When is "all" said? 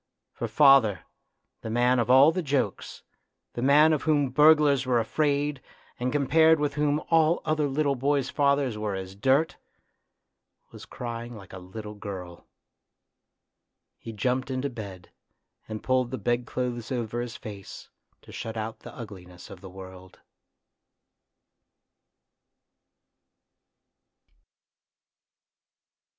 2.09-2.31, 7.11-7.39